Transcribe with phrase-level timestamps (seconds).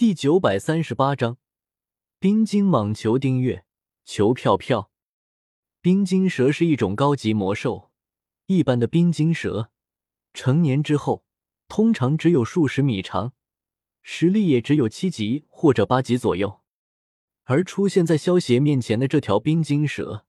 [0.00, 1.36] 第九百三十八章，
[2.18, 3.66] 冰晶蟒求订阅，
[4.06, 4.90] 求票票。
[5.82, 7.90] 冰晶蛇是一种高级魔兽，
[8.46, 9.70] 一般的冰晶蛇
[10.32, 11.26] 成年之后，
[11.68, 13.34] 通常只有数十米长，
[14.00, 16.62] 实力也只有七级或者八级左右。
[17.44, 20.24] 而出现在萧邪面前的这条冰晶蛇，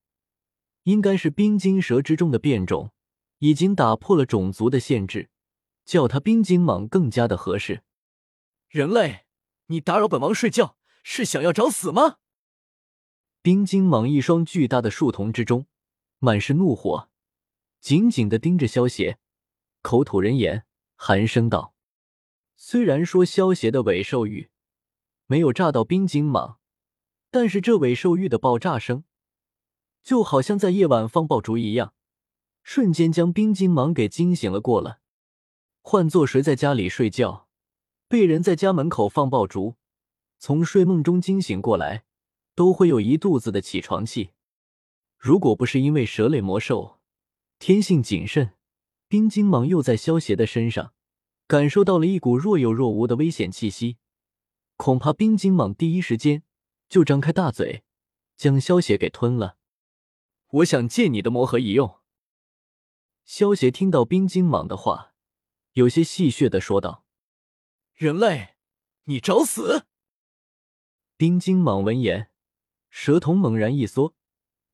[0.83, 2.91] 应该是冰晶蛇之中的变种，
[3.37, 5.29] 已经打破了种族的限制，
[5.85, 7.83] 叫它冰晶蟒更加的合适。
[8.67, 9.27] 人类，
[9.71, 12.17] 你打扰本王睡觉，是想要找死吗？
[13.41, 15.65] 冰晶蟒一双巨大的树瞳之中
[16.19, 17.09] 满是怒火，
[17.79, 19.17] 紧紧的盯着萧邪，
[19.81, 20.65] 口吐人言，
[20.95, 21.73] 寒声道
[22.55, 24.51] ：“虽然说萧邪的尾兽玉
[25.25, 26.57] 没有炸到冰晶蟒，
[27.31, 29.05] 但是这尾兽玉的爆炸声，
[30.03, 31.93] 就好像在夜晚放爆竹一样，
[32.61, 34.99] 瞬间将冰晶蟒给惊醒了过来。
[35.81, 37.47] 换做谁在家里睡觉，
[38.11, 39.75] 被人在家门口放爆竹，
[40.37, 42.03] 从睡梦中惊醒过来。”
[42.53, 44.31] 都会有一肚子的起床气。
[45.17, 46.99] 如果不是因为蛇类魔兽
[47.59, 48.55] 天性谨慎，
[49.07, 50.93] 冰晶蟒又在萧邪的身上
[51.47, 53.97] 感受到了一股若有若无的危险气息，
[54.75, 56.43] 恐怕冰晶蟒第一时间
[56.89, 57.83] 就张开大嘴
[58.35, 59.55] 将萧邪给吞了。
[60.49, 61.99] 我想借你的魔盒一用。
[63.23, 65.13] 萧邪听到冰晶蟒的话，
[65.71, 67.05] 有些戏谑的说道
[68.01, 68.55] ：“人类，
[69.03, 69.85] 你找死！”
[71.17, 72.31] 冰晶蟒闻言。
[72.89, 74.15] 蛇瞳猛然一缩，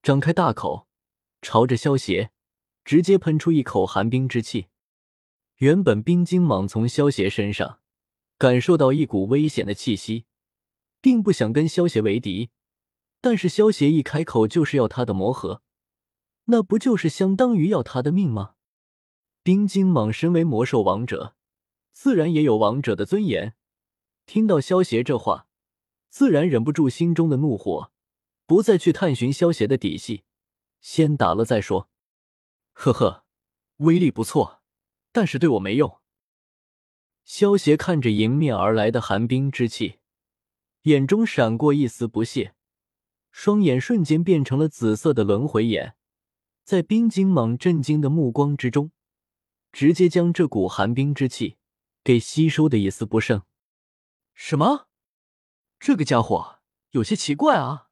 [0.01, 0.87] 张开大口，
[1.41, 2.31] 朝着萧邪
[2.85, 4.67] 直接喷出一口寒冰之气。
[5.57, 7.81] 原本冰晶蟒从萧邪身上
[8.37, 10.23] 感受到一股危险的气息，
[11.01, 12.51] 并不想跟萧邪为敌，
[13.19, 15.61] 但是萧邪一开口就是要他的魔核，
[16.45, 18.53] 那不就是相当于要他的命吗？
[19.43, 21.35] 冰晶蟒身为魔兽王者，
[21.99, 23.55] 自然也有王者的尊严。
[24.27, 25.47] 听到萧邪这话，
[26.09, 27.91] 自然忍不住心中的怒火。
[28.45, 30.23] 不再去探寻萧邪的底细，
[30.79, 31.89] 先打了再说。
[32.73, 33.25] 呵呵，
[33.77, 34.61] 威力不错，
[35.11, 35.97] 但是对我没用。
[37.25, 39.95] 萧邪看着迎面而来的寒冰之气，
[40.83, 42.53] 眼中闪过一丝不屑，
[43.31, 45.95] 双眼瞬间变成了紫色的轮回眼，
[46.63, 48.91] 在冰晶蟒震惊的目光之中，
[49.71, 51.57] 直接将这股寒冰之气
[52.07, 53.43] 给吸收的一丝不剩。
[54.33, 54.87] 什么？
[55.77, 56.59] 这个家伙
[56.91, 57.89] 有些奇怪啊！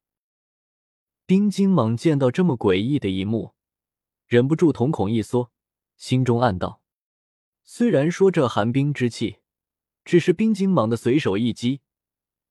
[1.25, 3.55] 冰晶蟒见到这么诡异的一幕，
[4.25, 5.51] 忍不住瞳孔一缩，
[5.97, 6.81] 心中暗道：
[7.65, 9.39] 虽然说这寒冰之气
[10.05, 11.81] 只是冰晶蟒的随手一击，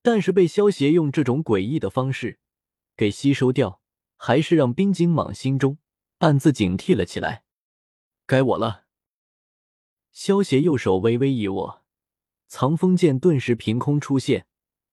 [0.02, 2.40] 但是被萧邪用这种诡异的方式
[2.94, 3.80] 给吸收掉，
[4.18, 5.78] 还是让冰晶蟒心中
[6.18, 7.44] 暗自警惕了起来。
[8.26, 8.83] 该我了。
[10.14, 11.82] 萧邪右手微微一握，
[12.46, 14.46] 藏风剑顿时凭空出现。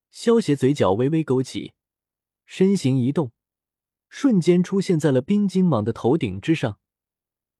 [0.10, 1.74] 萧邪嘴角微微勾起，
[2.44, 3.32] 身形一动。
[4.10, 6.80] 瞬间出现在了冰晶蟒的头顶之上，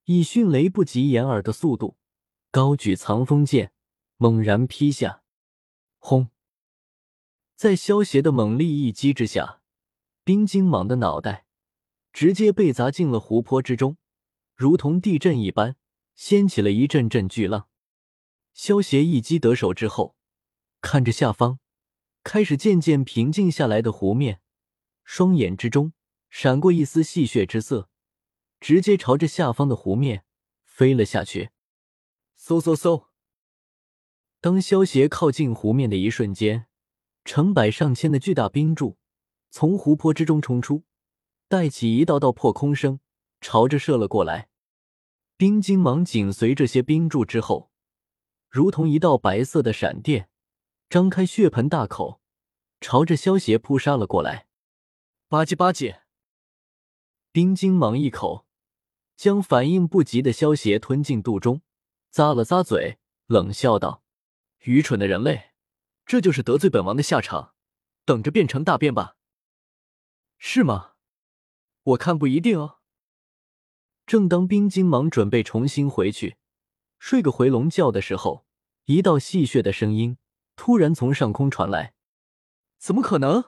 [0.06, 1.98] 以迅雷不及掩耳的速度，
[2.50, 3.72] 高举藏风剑，
[4.18, 5.22] 猛然劈下。
[6.00, 6.30] 轰！
[7.56, 9.62] 在萧邪的猛力一击之下，
[10.24, 11.46] 冰晶蟒的脑袋
[12.12, 13.98] 直接被砸进了湖泊之中，
[14.56, 15.78] 如同地震一般，
[16.24, 17.68] 掀起了一阵阵巨浪。
[18.54, 20.16] 萧邪一击得手之后，
[20.80, 21.58] 看着下方
[22.24, 24.40] 开始渐渐平静下来的湖面，
[25.04, 25.94] 双眼之中。
[26.30, 27.90] 闪过一丝戏谑之色，
[28.60, 30.24] 直接朝着下方的湖面
[30.64, 31.50] 飞了下去。
[32.40, 33.08] 嗖嗖嗖！
[34.40, 36.68] 当萧邪靠近湖面的一瞬间，
[37.26, 39.00] 成百上千的巨大冰柱
[39.50, 40.84] 从湖泊之中冲出，
[41.48, 43.00] 带起一道道破空声，
[43.42, 44.51] 朝着射了过来。
[45.42, 47.72] 冰晶蟒紧随这些冰柱之后，
[48.48, 50.30] 如同一道白色的闪电，
[50.88, 52.22] 张开血盆大口，
[52.80, 54.46] 朝着萧邪扑杀了过来。
[55.30, 56.02] 吧唧吧唧。
[57.32, 58.46] 冰晶蟒一口
[59.16, 61.64] 将反应不及的萧邪吞进肚中，
[62.14, 64.04] 咂了咂嘴，冷笑道
[64.66, 65.54] ：“愚蠢的人类，
[66.06, 67.56] 这就是得罪本王的下场，
[68.06, 69.16] 等着变成大便吧。”
[70.38, 70.92] 是吗？
[71.82, 72.81] 我看不一定哦。
[74.06, 76.38] 正当冰晶蟒准备重新回去
[77.00, 78.46] 睡个回笼觉的时候，
[78.86, 80.18] 一道戏谑的声音
[80.56, 81.94] 突然从上空传来
[82.78, 83.46] ：“怎么可能？”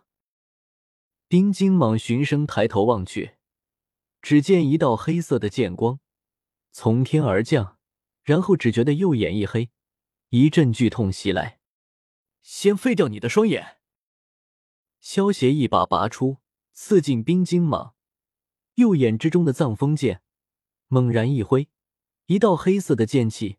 [1.27, 3.35] 冰晶蟒循声抬头望去。
[4.21, 5.99] 只见一道黑色的剑光
[6.71, 7.77] 从天而降，
[8.23, 9.69] 然后只觉得右眼一黑，
[10.29, 11.59] 一阵剧痛袭来。
[12.41, 13.77] 先废掉你的双眼！
[15.01, 16.37] 萧邪一把拔出，
[16.71, 17.93] 刺进冰晶蟒
[18.75, 20.22] 右眼之中的藏风剑，
[20.87, 21.69] 猛然一挥，
[22.25, 23.57] 一道黑色的剑气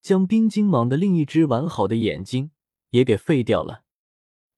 [0.00, 2.50] 将冰晶蟒的另一只完好的眼睛
[2.90, 3.84] 也给废掉了。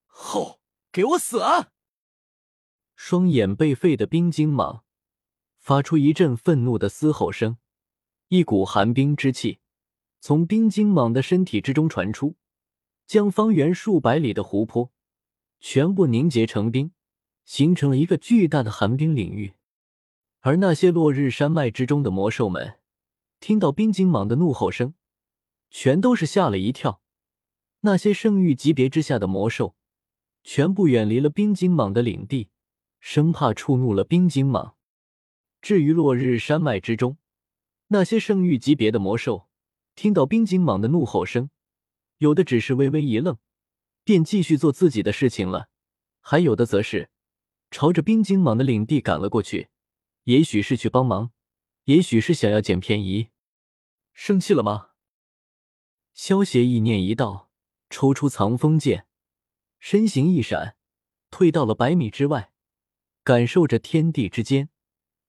[0.07, 0.61] 吼！
[0.93, 1.73] 给我死啊！
[2.95, 4.81] 双眼被废的冰晶蟒
[5.59, 7.59] 发出一阵愤怒的嘶吼声，
[8.29, 9.59] 一股寒冰之气
[10.19, 12.37] 从冰晶蟒的身体之中传出，
[13.07, 14.91] 将方圆数百里的湖泊
[15.61, 16.93] 全部凝结成冰，
[17.45, 19.56] 形成了一个巨大的寒冰领域。
[20.47, 22.79] 而那些落日山脉之中的魔兽们，
[23.41, 24.95] 听到冰晶蟒的怒吼声，
[25.71, 27.01] 全都是吓了一跳。
[27.81, 29.75] 那些圣域级别之下的魔兽，
[30.45, 32.51] 全部远离了冰晶蟒的领地，
[33.01, 34.75] 生怕触怒了冰晶蟒。
[35.61, 37.19] 至于落日山脉之中
[37.89, 39.49] 那些圣域级别的魔兽，
[39.97, 41.51] 听到冰晶蟒的怒吼声，
[42.19, 43.37] 有的只是微微一愣，
[44.05, 45.67] 便继续做自己的事情了；
[46.21, 47.11] 还有的则是
[47.73, 49.71] 朝着冰晶蟒的领地赶了过去，
[50.27, 51.31] 也许是去帮忙，
[51.85, 53.29] 也许是想要捡便宜。
[54.13, 54.91] 生气了吗？
[56.15, 57.53] 萧协意念一道，
[57.91, 59.07] 抽出藏风剑，
[59.79, 60.77] 身形一闪，
[61.31, 62.51] 退到了百米之外，
[63.23, 64.71] 感受着天地之间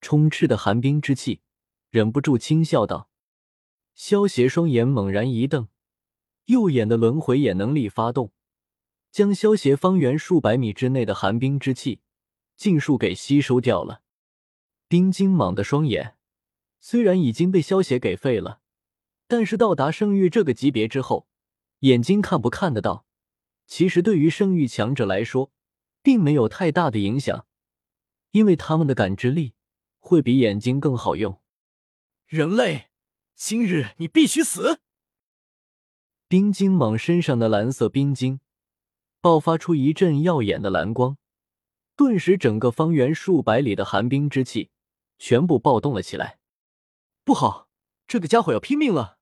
[0.02, 1.42] 充斥的寒冰之气，
[1.92, 3.12] 忍不住轻笑道
[3.94, 5.68] ：“萧协双眼猛然一瞪，
[6.46, 8.34] 右眼的轮回眼能力发动，
[9.12, 12.02] 将萧协方圆数百米之内的寒冰之气
[12.56, 14.02] 尽数给吸收掉了。
[14.88, 16.16] 冰晶蟒的双眼
[16.80, 18.62] 虽然已经被萧协给废了。”
[19.30, 21.28] 但是到达圣域这个级别之后，
[21.80, 23.06] 眼睛看不看得到，
[23.66, 25.52] 其实对于圣域强者来说，
[26.02, 27.46] 并没有太大的影响，
[28.32, 29.54] 因为他们的感知力
[30.00, 31.42] 会比眼睛更好用。
[32.26, 32.88] 人类，
[33.36, 34.80] 今日你必须死！
[36.30, 38.40] 冰晶蟒身上的蓝色冰晶
[39.20, 41.18] 爆发出一阵耀眼的蓝光，
[41.98, 44.70] 顿时整个方圆数百里的寒冰之气
[45.18, 46.40] 全部暴动了起来。
[47.24, 47.70] 不好，
[48.08, 49.18] 这个家伙要拼命了！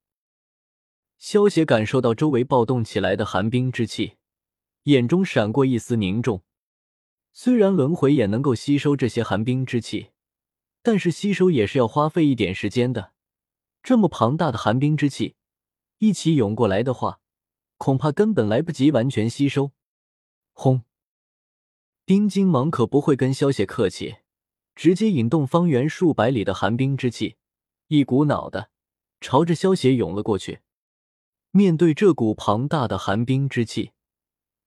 [1.17, 4.17] 萧邪感受到周围暴动起来的寒冰之气，
[4.83, 6.43] 眼中闪过一丝凝重。
[7.33, 10.11] 虽然轮回眼能够吸收这些寒冰之气，
[10.81, 13.13] 但是吸收也是要花费一点时间的。
[13.81, 15.35] 这么庞大的寒冰之气
[15.97, 17.19] 一起涌过来的话，
[17.77, 19.71] 恐怕根本来不及完全吸收。
[20.53, 20.83] 轰！
[22.05, 24.17] 冰晶蟒可不会跟萧邪客气，
[24.75, 27.37] 直接引动方圆数百里的寒冰之气，
[27.87, 28.69] 一股脑的
[29.21, 30.59] 朝着萧邪涌了过去。
[31.51, 33.93] 面对这股庞大的寒冰之气，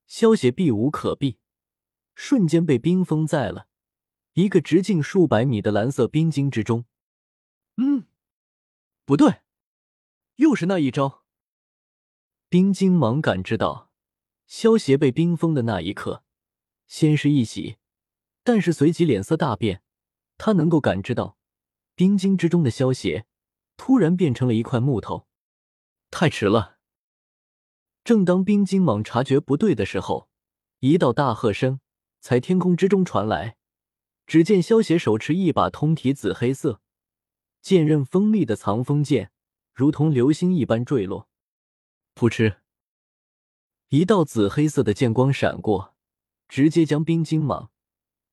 [0.07, 1.37] 萧邪避无可避，
[2.15, 3.69] 瞬间被冰封在了
[4.33, 6.87] 一个直径数百米的蓝色冰晶之中。
[7.77, 8.07] 嗯，
[9.05, 9.43] 不对，
[10.37, 11.25] 又是那一招。
[12.49, 13.91] 冰晶芒感知到
[14.47, 16.25] 萧邪被冰封的那一刻，
[16.87, 17.77] 先是一喜，
[18.43, 19.83] 但是随即脸色大变。
[20.38, 21.37] 他能够感知到
[21.94, 23.26] 冰晶之中的萧协
[23.76, 25.26] 突然变成了一块木头，
[26.11, 26.79] 太迟了。
[28.02, 30.31] 正当冰晶蟒察觉不对的时候，
[30.79, 31.81] 一道大喝声
[32.20, 33.56] 在天空之中传来。
[34.26, 36.82] 只见萧协手持一把通体紫黑色、
[37.62, 39.31] 剑刃锋利的藏锋剑，
[39.73, 41.31] 如同流星一般坠落。
[42.14, 42.58] 噗嗤，
[43.88, 45.94] 一道紫黑色的剑光闪过，
[46.46, 47.69] 直接将冰晶蟒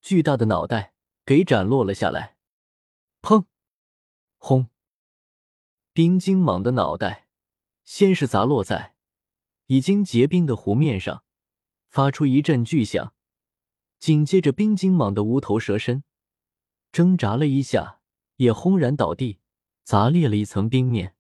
[0.02, 0.95] 巨大的脑袋
[1.26, 2.38] 给斩落了下来。
[3.22, 3.46] 砰！
[4.38, 4.68] 轰！
[5.92, 7.28] 冰晶蟒的脑袋
[7.84, 8.96] 先是砸落在。
[9.68, 11.24] 已经结冰的湖面上，
[11.90, 13.16] 发出一阵巨响，
[13.98, 16.04] 紧接着冰晶蟒的无头蛇身
[16.92, 18.00] 挣扎了一下，
[18.36, 19.40] 也轰然倒地，
[19.84, 21.15] 砸裂了一层冰面。